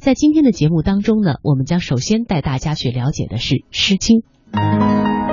[0.00, 4.20] 在今天的节目当中呢，我们将首先带大家去了解的是《诗经》。《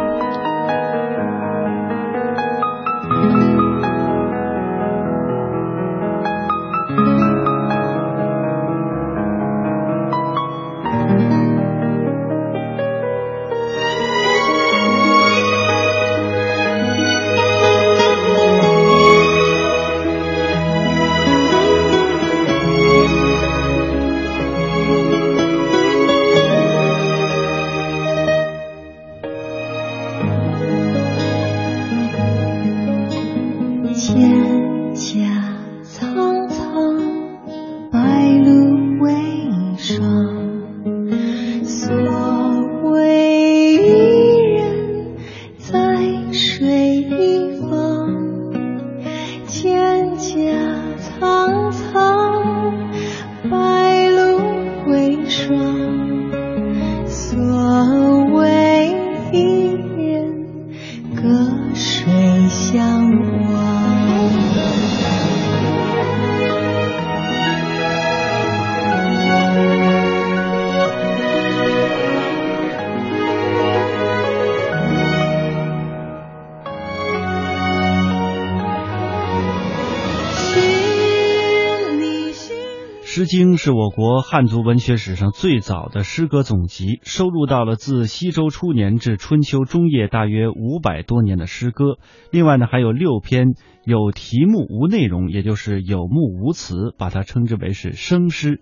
[83.68, 91.98] 是我国汉族文学史上最早的诗歌总集，收录到了自西周初年至春秋中叶大约五百多年的诗歌。
[92.32, 93.48] 另外呢，还有六篇
[93.84, 98.62] 有题目无内容，也就是有目无词，把它称之为是生诗。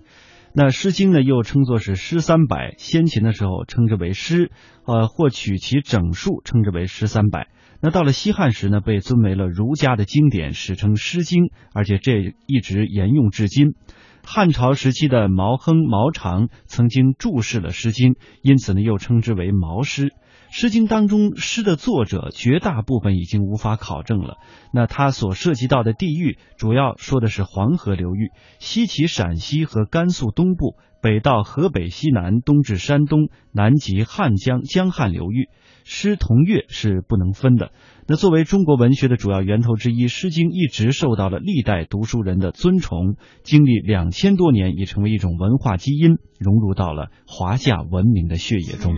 [0.55, 4.49] 那《诗经》呢，又称作是诗三百，先秦的时候称之为诗，
[4.87, 7.49] 呃，或取其整数称之为诗三百。
[7.79, 11.43] 那到了西汉时呢，被尊为了儒家的经典，史称《诗经》，
[11.75, 13.75] 而且这一直沿用至今。
[14.25, 20.07] 汉朝时期的毛亨、毛长曾经注释了《诗经》，因此呢，又称之为毛诗。
[20.51, 24.37] 《诗经》当中诗的作者绝大部分已经无法考证了。
[24.73, 35.49] 那它所涉及到的地域，主要说的是黄河流域，西起陕西和甘肃东部，北到河北西南，东至山东，南及汉江、江汉流域。
[35.83, 37.69] 诗同乐是不能分的。
[38.07, 48.95] 那作为中国文学的主要源头之一，《诗经》一直受到了历代读书人的尊崇，经历两千多年，也成为一种文化基因，融入到了华夏文明的血液中。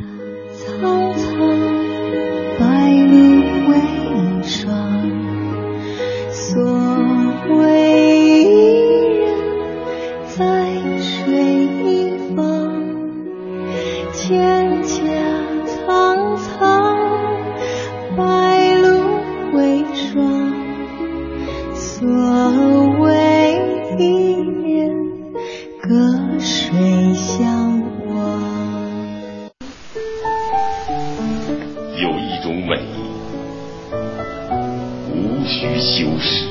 [32.00, 32.80] 有一种美，
[35.12, 36.46] 无需修饰，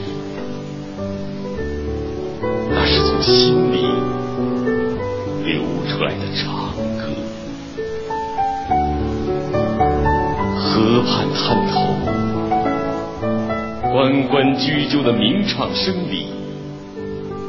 [2.68, 3.76] 那是从心里
[5.44, 7.06] 流出来的长歌。
[10.56, 11.74] 河畔滩头。
[13.92, 16.26] 关关雎鸠的鸣唱声里，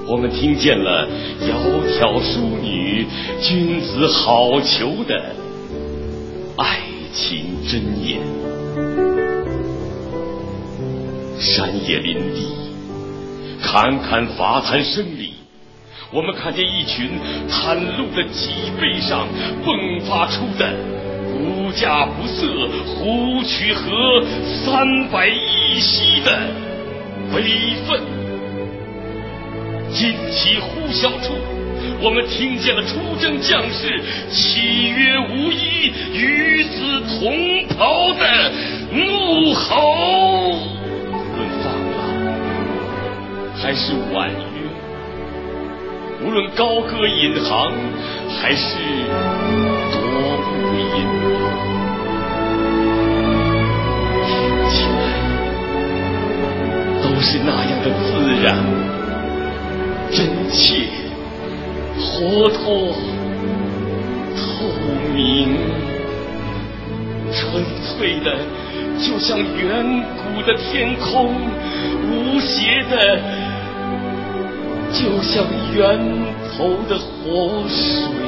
[0.07, 1.07] 我们听见了
[1.41, 3.07] 窈窕淑女、
[3.41, 5.35] 君子好逑的
[7.17, 8.21] 情箴言。
[11.39, 12.45] 山野林地，
[13.59, 15.33] 坎坎伐檀声里，
[16.11, 17.09] 我们看见一群
[17.49, 19.27] 袒露的脊背上
[19.65, 20.71] 迸发出的。
[21.33, 23.81] 无价不色，胡曲河
[24.63, 26.31] 三百一息的
[27.33, 27.99] 悲愤。
[29.91, 31.33] 旌旗呼啸处，
[32.01, 38.51] 我们听见了出征将士岂曰无衣、与死同袍的
[38.91, 40.51] 怒吼。
[41.09, 41.65] 无论放
[41.95, 41.99] 浪
[43.61, 44.61] 还是婉约，
[46.23, 47.73] 无论高歌引航
[48.39, 48.77] 还是
[49.91, 49.97] 多
[50.37, 50.47] 步
[50.97, 50.97] 引。
[57.03, 58.07] 都是那样的自
[58.43, 58.45] 然、
[60.11, 60.17] 真
[60.51, 60.87] 切、
[62.17, 62.95] 活脱、
[64.35, 64.65] 透
[65.13, 65.53] 明、
[67.31, 68.35] 纯粹的，
[68.97, 71.29] 就像远古的天空；
[72.09, 73.19] 无邪的，
[74.91, 75.77] 就像源
[76.57, 78.26] 头的活水。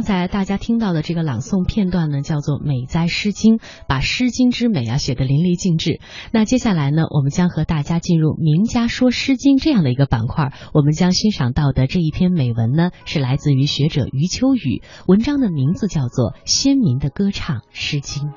[0.00, 6.00] 刚才大家听到的这个朗诵片段呢，叫做《美哉诗经》，把《诗经》之美啊写得淋漓尽致。
[6.32, 10.54] 那接下来呢，我们将和大家进入“名家说诗经”这样的一个板块。
[10.72, 18.28] 我们将欣赏到的这一篇美文呢，是来自于学者余秋雨，文章的名字叫做《先民的歌唱诗经》。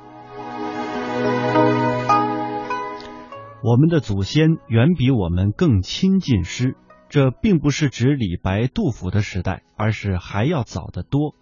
[3.64, 6.76] 我们的祖先远比我们更亲近诗。
[7.08, 11.36] 这并不是指李白、杜甫的时代，而是还要早得多。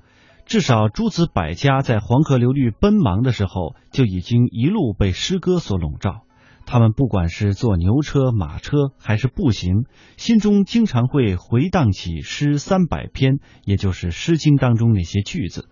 [0.45, 6.23] 至少诸子百家在黄河流域奔忙的时候，就已经一路被诗歌所笼罩。
[6.65, 9.85] 他们不管是坐牛车、马车，还是步行，
[10.17, 15.69] 心中经常会回荡起诗三百篇，也就是《诗经》当中那些句子。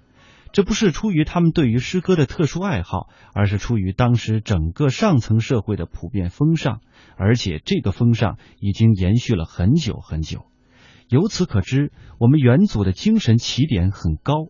[0.51, 6.81] 这不是出于他们对于诗歌的特殊爱好，而是出于当时整个上层社会的普遍风尚，
[7.18, 10.48] 而且这个风尚已经延续了很久很久。
[11.07, 14.48] 由此可知，我们元祖的精神起点很高，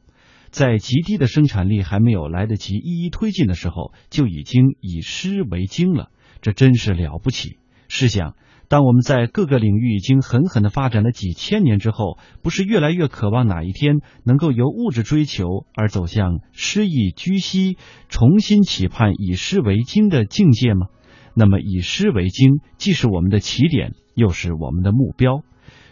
[0.52, 6.10] 在极低的生产力还没有来得及一一推进的时候，就已经以诗为经了，
[6.42, 7.58] 这真是了不起。
[7.88, 8.36] 试想。
[8.72, 17.78] 当我们在各个领域已经狠狠的发展了几千年之后，不是越来越渴望哪一天能够由物质追求而走向诗意居息，
[18.10, 20.86] 重新期盼以诗为经的境界吗？
[21.34, 25.38] 那么，以诗为经既是我们的起点，又是我们的目标。《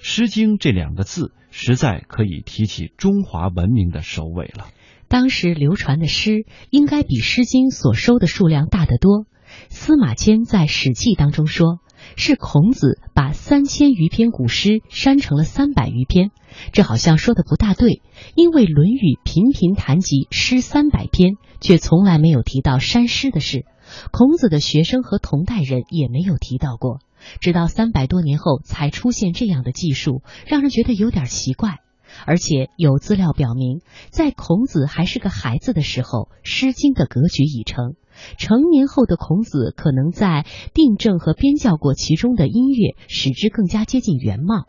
[0.10, 4.70] 诗经》这两个字，实在可以提起中华文明的首尾了。
[5.10, 9.26] 当时流传的诗，应该比《诗经》所收的数量大得多。
[9.68, 11.80] 司马迁在《史记》当中说。
[12.16, 16.30] 是孔子把三千余篇古诗删成了三百余篇，
[16.72, 18.02] 这好像说的不大对，
[18.36, 23.66] 因为《论语》频频谈及诗三百篇，却从来没有提到删诗的事。
[24.12, 27.00] 孔子的学生和同代人也没有提到过，
[27.40, 31.78] 直到三百多年后才出现这样的技术，让人觉得有点奇怪。
[32.26, 37.94] 而且有资料表明，在孔子还是个孩子的时候，《诗经》的格局已成。
[38.38, 44.66] 成年后的孔子可能在订正和编校过其中的音乐，使之更加接近原貌。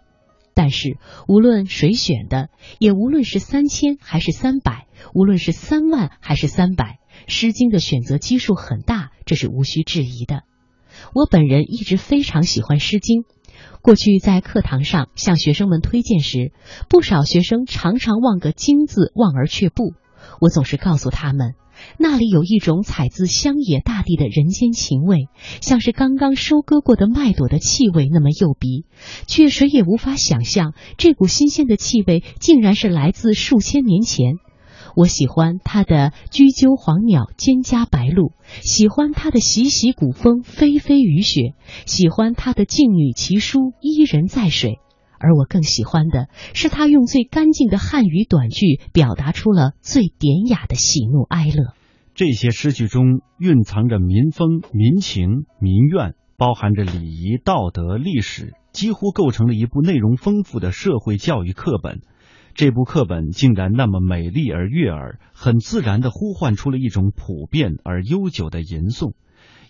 [0.53, 6.99] 但是无论谁选的，也无论是三千还是三百，无论是三万还是三百，
[7.33, 10.43] 《诗经》的选择基数很大，这是无需质疑的。
[11.15, 13.23] 我本人一直非常喜欢《诗经》，
[13.83, 16.53] 过去在课堂上向学生们推荐时，
[16.89, 19.95] 不少学生常常望个“经”字望而却步。
[20.41, 21.55] 我总是告诉他们。
[21.97, 25.29] 那里有一种采自乡野大地的人间情味，
[25.61, 28.85] 像是刚刚收割过的麦朵的气味那么诱鼻，
[29.29, 34.39] 却谁也无法想象这股新鲜的气味竟然是来自数千年前。
[34.99, 41.55] 我喜欢他的雎鸠黄鸟蒹葭白鹭，喜欢他的习习古风霏霏雨雪，
[41.87, 44.81] 喜欢他的静女其书伊人在水。
[45.21, 51.75] 而我更喜欢的是，他用最干净的汉语短句，表达出了最典雅的喜怒哀乐。
[52.17, 62.01] 这些诗句中蕴藏着民风、民情、民怨，包含着礼仪、道德、历史，几乎构成了一部内容丰富的社会教育课本。
[62.59, 69.13] 这部课本竟然那么美丽而悦耳，很自然地呼唤出了一种普遍而悠久的吟诵：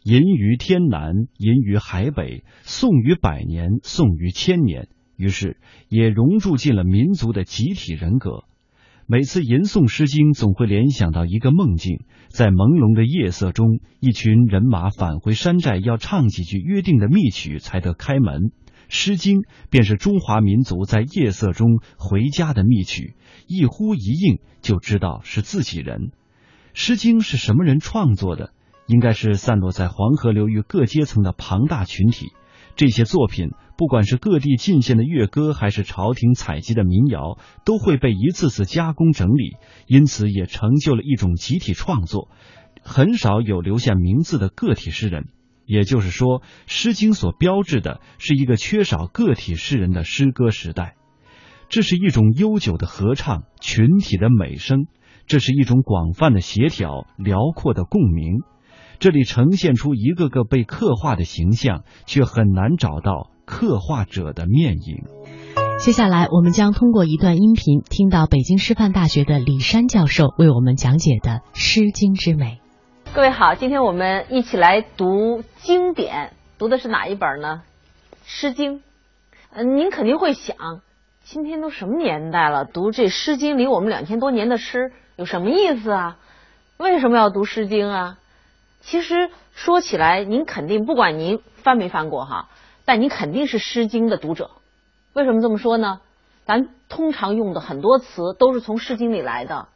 [0.05, 4.89] 吟于天南，吟于海北，颂于百年，颂于千年。
[5.19, 5.59] 于是
[5.91, 8.45] 也融入进了民族的集体人格。
[9.07, 18.45] 每次吟诵《诗经》，总会联想到一个梦境：在朦胧的夜色中，一群人马返回山寨，要唱几句约定的密曲才得开门。
[18.89, 19.39] 《诗经》
[19.71, 23.15] 便是中华民族在夜色中回家的密曲，
[23.47, 25.99] 一呼一应就知道是自己人。
[26.73, 28.53] 《诗经》是什么人创作的？
[28.87, 32.33] 应该是散落在黄河流域各阶层的庞大群体。
[32.75, 42.31] 这些作品，不管是各地进献的乐歌，还是朝廷采集的民谣，都会被一次次加工整理，因此也成就了一种集体创作。
[42.81, 45.27] 很少有留下名字的个体诗人，
[45.69, 50.95] 也就是说，《诗经》所标志的是一个缺少个体诗人的诗歌时代。
[51.69, 54.87] 这是一种悠久的合唱，群体的美声；
[55.27, 58.39] 这是一种广泛的协调，辽阔的共鸣。
[58.99, 65.05] 这里呈现出一个个被刻画的形象，却很难找到刻画者的面影。
[65.85, 72.59] 接下来，我们将通过一段音频，听到北京师范大学的李山教授为我们讲解的《诗经》之美。
[73.15, 77.63] 各位好，今天我们一起来读经典，读的是哪一本呢？
[78.25, 78.81] 《诗经》。
[79.51, 80.83] 嗯，您肯定会想，
[81.25, 86.19] 今天都什么年代了，读这《诗经》里我们两千多年的诗有什么意思啊？
[86.77, 88.19] 为什么要读《诗经》啊？
[88.83, 92.49] 其实说起来，您肯定不管您翻没翻过哈，
[92.85, 94.51] 但您肯定是《诗经》的读者。
[95.15, 96.01] 为什么这么说呢？
[96.45, 99.69] 咱通常用的很多词都是从《诗经》里来的，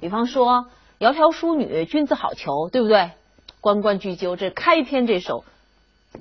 [0.00, 0.66] 比方说
[0.98, 3.10] “窈窕淑女，君子好逑”，对不对
[3.60, 5.44] ？“关关雎鸠”这开篇这首，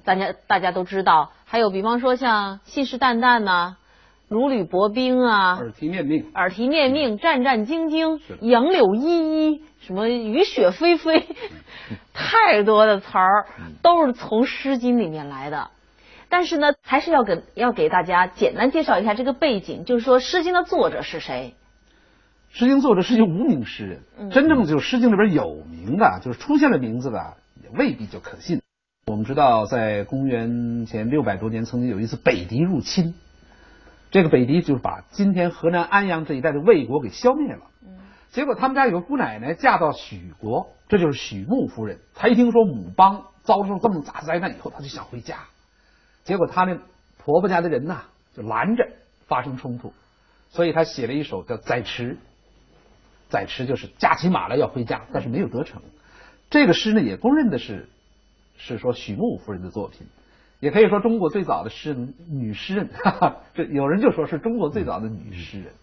[0.03, 1.31] 大家大家都知道。
[1.45, 3.77] 还有比方说像“信誓旦旦”呐
[4.27, 11.23] ，“如履薄冰”啊，“耳提面命”，“耳提面命”，“战战兢兢”，“杨柳依依”，什么“雨雪霏霏”，
[12.13, 13.45] 太多的词儿
[13.81, 15.69] 都是从《诗经》里面来的。
[16.29, 21.53] 但是呢，还是要给要给大家简单介绍一下这个背景，就是说《诗经》的作者是谁？
[22.53, 27.33] 《诗经》作者是一个无名诗人，真正就是《诗经》里边有名的，就是出现了名字的，
[27.63, 28.61] 也未必就可信。
[29.07, 33.15] 我们知道，在公元前六百多年，曾经有一次北狄入侵，
[34.11, 37.61] 这个北狄就是把今天河南安阳这一带的魏国给消灭了。
[38.29, 42.01] 结果他们家有个姑奶奶嫁到许国，这就是许穆夫人。
[42.13, 45.37] 她一听说母邦遭受这么大灾难以后，她就想回家。
[46.23, 46.77] 结果她那
[47.17, 48.03] 婆婆家的人呐，
[48.35, 48.89] 就拦着
[49.25, 49.91] 发生冲突，
[50.49, 52.13] 所以她写了一首叫《载驰》。
[53.33, 55.81] 载驰就是驾起马来要回家，但是没有得逞。
[56.51, 57.89] 这个诗呢，也公认的是
[58.57, 60.05] 是说许穆夫人的作品，
[60.59, 62.89] 也可以说中国最早的诗人女诗人。
[63.03, 65.73] 哈哈，这有人就说是中国最早的女诗人。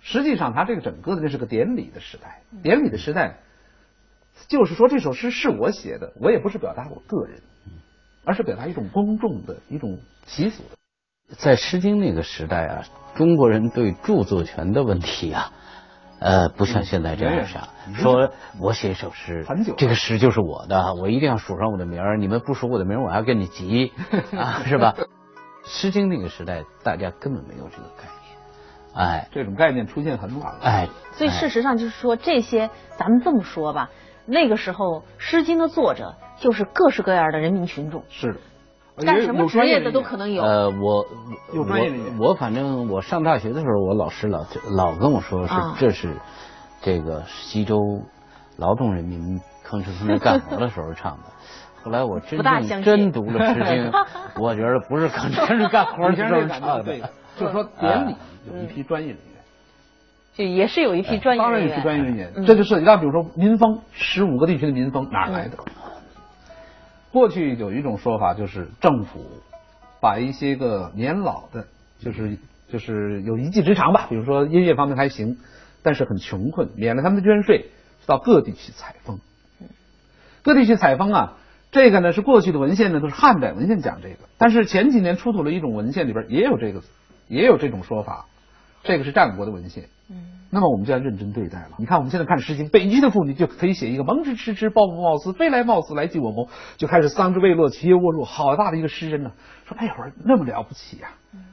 [0.00, 3.36] 实际上，他这个整个的这是个典礼的时代，典礼的时代，
[4.48, 7.38] 就是说这首诗是我写的，我也不是表达我个人。
[8.24, 10.62] 而是表达一种公众的一种习俗。
[11.38, 12.84] 在《诗经》那个时代啊，
[13.16, 15.52] 中国人对著作权的问题啊，
[16.22, 19.44] 呃，不像现在这样想，说我写一首诗，
[19.76, 23.92] 这个诗就是我的，我一定要署上我的名儿，你们不署我的名儿，我还跟你急
[24.38, 24.94] 啊，是吧？
[25.64, 33.90] 《诗经》那个时代，大家根本没有这个概念，哎，这种概念出现很晚了，哎，所以事实上就是说，这些咱们这么说吧，
[34.26, 36.14] 那个时候《诗经》的作者。
[36.38, 38.36] 就是各式各样的人民群众，是
[38.96, 40.42] 干什么职业的都可能有。
[40.42, 41.06] 呃，我
[41.54, 46.16] 有专业的我反正我上大学的时候，我老师老老跟我说是这是
[46.82, 47.76] 这个西周
[48.58, 51.24] 劳动人民吭哧吭哧干活的时候唱的。
[51.82, 53.90] 后来我真正真读了《诗经
[54.38, 57.10] 》，我觉得不是吭哧吭哧干活的时候唱的。
[57.34, 58.14] 就是说典礼
[58.46, 59.26] 有一批专业人员，
[60.34, 65.56] 就也是有一批专业人员当然有批专业人员，这就涉及到比如说民风，十五个地区的民风哪来的？
[67.12, 69.26] 过去有一种说法，就是政府
[70.00, 71.66] 把一些个年老的，
[72.00, 72.38] 就是
[72.70, 75.36] 就是有一技之长吧，比如说音乐方面还行，
[75.82, 77.66] 但是很穷困，免了他们的捐税，
[78.06, 79.20] 到各地去采风。
[80.42, 81.34] 各地去采风啊，
[81.70, 86.82] 这个呢是过去的文献呢都是汉代文献讲这个，但是前几年出土了一种文献里边也有这个，
[87.28, 88.24] 也有这种说法，
[88.82, 89.84] 这个是战国的文献。
[90.54, 91.70] 那么我们就要认真对待了。
[91.78, 99.32] 你看，我们现在看《诗经》，北极的妇女就可以写一个“蒙之迟迟，抱不冒思，飞来冒死来即我谋”，就开始“桑之未落，其叶沃若”，好大的一个诗人呢！
[99.64, 101.08] 说那会儿那么了不起呀，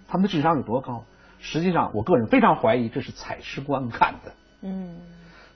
[0.10, 1.06] 他们的智商有多高？
[1.40, 4.34] 实际上，我个人非常怀疑这是采诗官看的。
[4.64, 4.98] 嗯，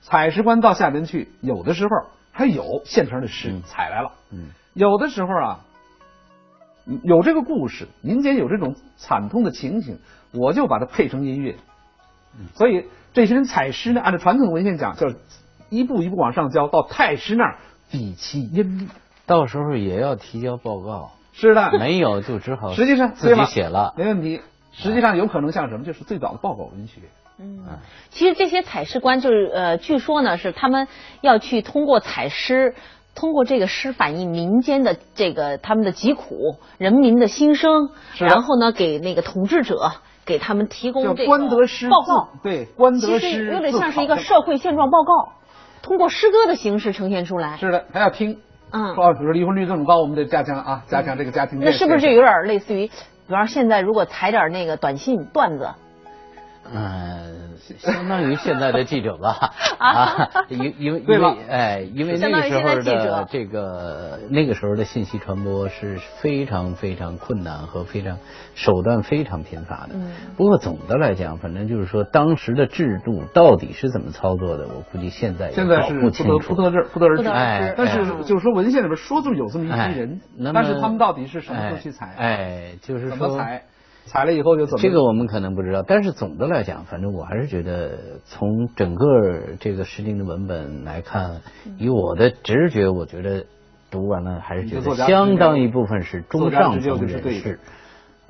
[0.00, 1.90] 采诗官到下边去，有的时候
[2.32, 4.12] 还有现成的诗采来了。
[4.30, 5.60] 嗯，有的时候啊，
[7.02, 9.98] 有这个故事，民间有这种惨痛的情形，
[10.32, 11.56] 我就把它配成音乐。
[12.54, 15.16] 所以这些人采诗呢，按照传统文献讲，就是
[15.70, 17.58] 一步一步往上交，到太师那儿
[17.90, 18.88] 比其音律，
[19.26, 21.12] 到时候也要提交报告。
[21.32, 24.40] 是的，没有就只好实际上自己写了，没问题。
[24.72, 27.00] 实际上有可能像什么，就是最早的报告文学。
[27.38, 27.64] 嗯，
[28.10, 30.86] 其实这些采诗官就是呃，据说呢是他们
[31.20, 32.74] 要去通过采诗，
[33.16, 39.92] 通过这个诗反映民间的这个他们的疾苦、人民的心声，然后呢给那个统治者。
[40.24, 41.38] 给他们提供这个
[41.90, 45.32] 报告，对，官德诗，其实有点像是一个社会现状报告，
[45.82, 47.56] 通过诗歌的形式呈现出来。
[47.58, 48.38] 是的，还要听，
[48.70, 51.60] 嗯，说比如说离婚率这么高，我们得加强啊，加强这个家庭。
[51.60, 55.68] 那是不是就有点类似于，比方现在如果采点那个短信段子？
[56.72, 57.44] 嗯。
[57.78, 68.18] 相当于现在的记者吧， 啊，因因为因为哎，因为那个时候的这个那个时候的信息传播是非常非常困难和非常
[68.54, 69.94] 手段非常贫乏的。
[70.36, 77.28] 不过总的来讲，反正就是说当时的制度到底是怎么操作的，我估计现在现在是不得不得而不得而知。
[77.28, 80.20] 哎，但是就是说文献里边说就有这么一批人，
[80.52, 82.14] 但是他们到底是什么时候去采？
[82.18, 83.62] 哎，就是怎么采？
[84.06, 84.82] 采了以后就怎么？
[84.82, 91.40] 这个我们可能不知道，但是总的来讲，反正我还是觉得，从整个这个《诗经》的文本来看，
[91.78, 93.46] 以我的直觉，我觉得
[93.90, 97.58] 读完了还是觉得相当一部分是中上层人士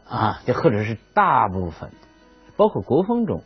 [0.08, 1.90] 啊，就或者是大部分，
[2.56, 3.42] 包括国风中，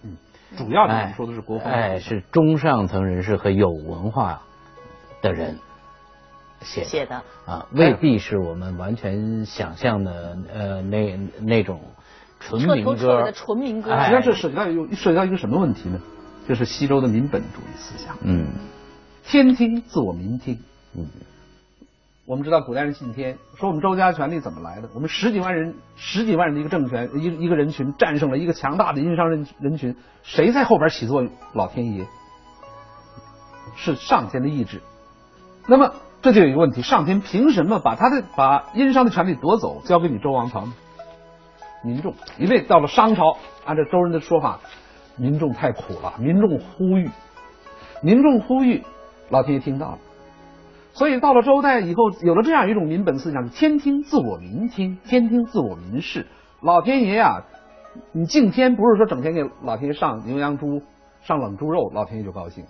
[0.57, 4.43] 主要的说的是国风，哎，是中上层人士和有文化
[5.23, 5.57] 的人
[6.61, 7.23] 写写的。
[7.47, 11.81] 啊，未必是我们完全想象的呃那那种。
[12.41, 13.91] 纯民歌的纯民歌。
[13.99, 16.01] 实际上这涉及到又涉及到一个什么问题呢？
[16.49, 18.17] 就是西周的民本主义思想。
[18.23, 18.47] 嗯，
[19.23, 20.59] 天听自我民听。
[20.97, 21.07] 嗯，
[22.25, 24.89] 我们知道古代人信天，说我们周家权力怎么来的？
[24.95, 31.31] 我们十几万人，十几万人的一个政权，一一个人群战胜了一个强大的殷商人人群，谁在后边起作用？
[31.53, 32.07] 老天爷，
[33.77, 34.81] 是上天的意志。
[35.67, 35.93] 那么
[36.23, 40.73] 这就有一个问题：上天凭什么把他的把殷商的权力夺走，交给你周王朝呢？
[41.83, 44.61] 民众，因为到了商朝，按照周人的说法。
[45.21, 47.11] 民众太苦了，民众呼吁，
[48.03, 48.85] 民众呼吁，
[49.31, 49.99] 老天爷听到了，
[50.93, 56.29] 所以到了周代以后，有了这样一种民本思想：天听自我民听，天听自我民事。
[56.61, 57.43] 老天爷呀，
[58.13, 60.83] 你敬天不是说整天给老天爷上牛羊猪、
[61.23, 62.65] 上冷猪肉，老天爷就高兴。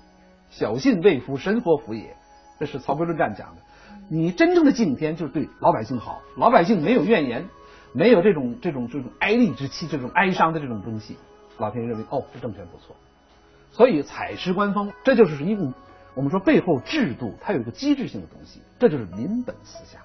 [0.48, 2.16] 小信未服神佛服也，
[2.58, 3.56] 这是曹丕论战讲的。
[4.08, 7.44] 你真正的敬天，就是对老百姓好，老百姓没有怨言，
[7.92, 11.16] 没有这种这种这种哀厉之气，这种哀伤的这种东西。
[11.58, 12.94] 老天爷认为，哦，这政权不错，
[13.72, 15.72] 所以采石官方，这就是一个
[16.14, 20.00] 我们说背后制度，它有一个机制性的东西，这就是民本思想。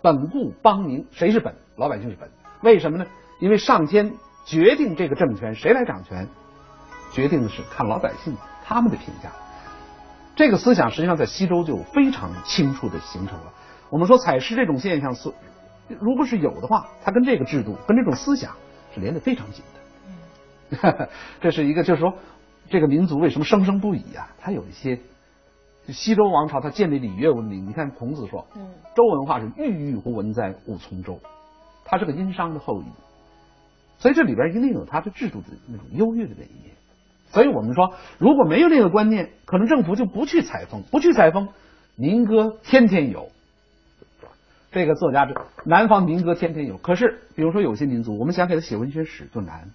[0.00, 1.54] 本固邦民，谁是本？
[1.76, 2.30] 老百姓是本。
[2.62, 3.06] 为什么呢？
[3.40, 4.14] 因为上天
[4.44, 6.26] 决定这个政权谁来掌权，
[7.12, 9.30] 决定的是看老百姓他们的评价。
[10.36, 13.52] 这个思想实际上在西周就非常清楚的形成了。
[13.90, 15.32] 我们说采石这种现象是，
[16.00, 18.56] 如果是有的话，它跟这个制度跟这种思想
[18.94, 21.08] 是连得非常紧的。
[21.40, 22.14] 这是一个，就是说，
[22.68, 24.28] 这个民族为什么生生不已啊？
[24.38, 25.00] 它有一些，
[25.88, 27.66] 西周王朝它建立礼乐文明。
[27.66, 28.46] 你看孔子说，
[28.94, 31.20] 周文化是郁郁乎文在勿从周，
[31.84, 32.84] 它是个殷商的后裔，
[33.98, 36.74] 所以这里边一定有它的制度的那种优越的那一面。
[37.30, 41.48] 所以我们说，如果没有那个观念，可能政府就不去采风，不去采风，
[41.96, 43.30] 民歌天天有。
[44.70, 45.34] 这个作家这
[45.64, 49.70] 南方民歌天天有，可是比如说有些民族，我们想给他写文学史就难。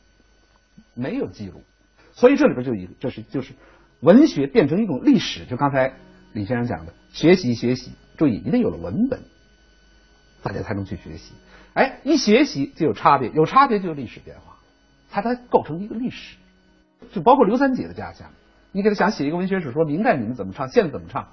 [0.96, 1.64] 没有记录，
[2.12, 3.54] 所以这里边就一个，这是就是
[4.00, 5.46] 文学变成一种历史。
[5.46, 5.94] 就刚才
[6.34, 9.22] 李先生讲的，学习学习，注意一定有了文本，
[10.44, 11.34] 大家才能去学习。
[11.74, 14.58] 哎，一学习就有差别，有差别就有历史变化，
[15.10, 16.38] 它才构成一个历史。
[17.12, 18.30] 就包括刘三姐的家乡，
[18.72, 21.30] 你给他想写一个文学史，说明代你们怎么唱，现在怎么唱，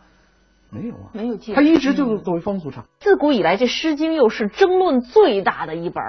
[0.70, 1.52] 没有啊，没有记。
[1.54, 2.87] 他一直就是作为风俗唱。
[3.00, 6.02] 自古以来，这《诗经》又是争论最大的一本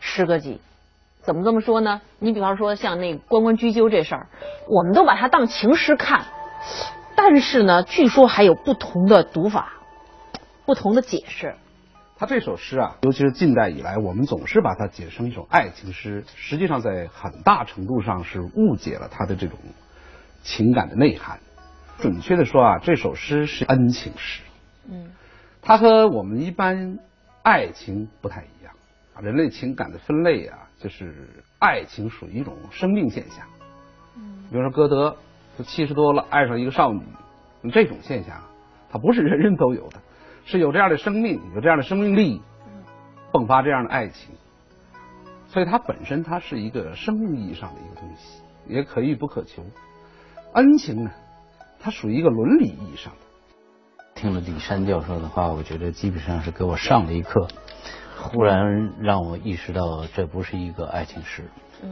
[0.00, 0.60] 诗歌集。
[1.22, 2.02] 怎么这么说呢？
[2.18, 4.28] 你比方说像那关关雎鸠这事儿，
[4.68, 6.24] 我们都把它当情诗看，
[7.16, 9.72] 但是呢，据说还有不同的读法，
[10.64, 11.54] 不同的解释。
[12.18, 19.58] 他这首诗啊，尤其是近代以来，我们总是把它解释成一首爱情诗，实际上在很大程度上是误解了他的这种
[20.42, 21.40] 情感的内涵。
[21.98, 24.42] 准确的说啊，这首诗是恩情诗。
[24.88, 25.10] 嗯，
[25.62, 26.98] 它和我们一般
[27.42, 28.72] 爱情不太一样。
[29.22, 30.58] 人类情感的分类啊。
[30.78, 33.46] 就是爱情属于一种生命现象，
[34.14, 35.16] 嗯，比如说歌德
[35.56, 37.00] 都七十多了，爱上一个少女，
[37.72, 38.42] 这种现象，
[38.90, 39.96] 它不是人人都有的，
[40.44, 42.42] 是有这样的生命，有这样的生命力，
[43.32, 44.34] 迸发这样的爱情，
[45.48, 49.64] 所以它本身它是一个生命意义上的一个东西，也可遇不可求。
[50.52, 51.10] 恩情呢，
[51.78, 53.18] 它属于一个伦理意义上的。
[54.14, 57.46] 听了李山教授的话，我觉得基本上是给我上了一课。
[58.18, 61.44] 忽然让我意识到，这不是一个爱情诗，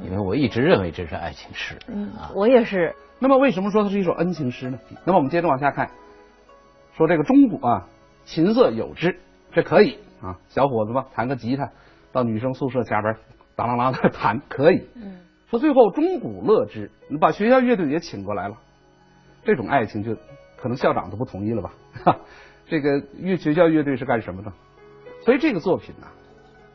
[0.03, 1.77] 因为我一直认为这是爱情诗。
[1.87, 2.97] 嗯，我也是。
[3.21, 4.79] 那么为什么说它是一首恩情诗呢？
[5.05, 5.91] 那么我们接着往下看，
[6.97, 7.87] 说这个钟鼓啊，
[8.25, 9.21] 琴瑟友之，
[9.53, 11.71] 这可以啊，小伙子吧，弹个吉他，
[12.11, 13.17] 到女生宿舍下边
[13.55, 14.89] 当啷啷的弹，可以。
[14.97, 15.21] 嗯。
[15.51, 18.57] 说最后钟鼓乐之，你把学校乐队也请过来了，
[19.45, 20.17] 这种爱情就
[20.57, 21.73] 可能校长都不同意了吧？
[22.05, 22.21] 哈，
[22.67, 24.53] 这个乐学校乐队是干什么的？
[25.25, 26.07] 所以这个作品呢，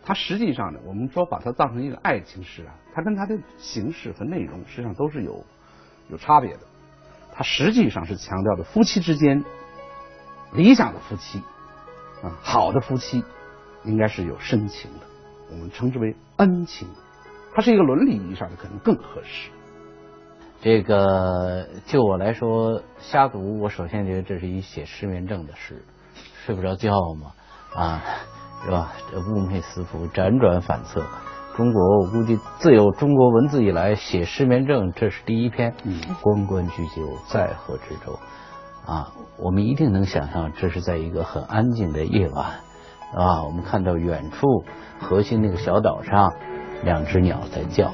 [0.03, 5.43] 它实际上呢，我们说把它当成一个爱情诗啊，它跟它的形式和内容实际上都是有
[6.10, 6.60] 有差别的。
[7.34, 9.43] 它实际上是强调的夫妻之间
[10.51, 11.39] 理想的夫妻
[12.21, 13.23] 啊，好的夫妻
[13.84, 15.05] 应该是有深情的，
[15.51, 16.88] 我们称之为恩情。
[17.53, 19.49] 它是一个伦理意义上的，可能更合适。
[20.61, 25.83] 这个就我来说，瞎读，我首先觉得这是一写失眠症的诗，
[26.45, 26.91] 睡不着觉
[27.21, 27.31] 嘛
[27.75, 28.03] 啊。
[28.61, 28.91] 是吧？
[29.09, 31.01] 这寤寐思服，辗转反侧。
[31.55, 35.73] 中国，我估计自有中国文字以来，写失眠症，这是第一篇。
[35.85, 38.19] 嗯，关关雎鸠，在河之洲。
[38.85, 42.47] 啊，我们一定能想象，这是在一个很安静的夜晚，
[43.15, 44.45] 啊，我们看到远处
[44.99, 46.33] 河心那个小岛上，
[46.83, 47.93] 两只鸟在叫。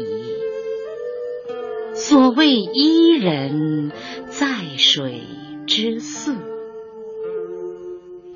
[2.03, 3.91] 所谓伊人，
[4.25, 5.21] 在水
[5.67, 6.35] 之涘。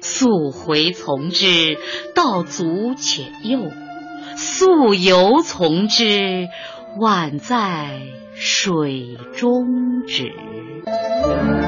[0.01, 1.80] 溯洄从之，
[2.13, 3.71] 道阻且右。
[4.38, 6.47] 溯游从之，
[6.99, 8.01] 宛在
[8.36, 11.64] 水中沚。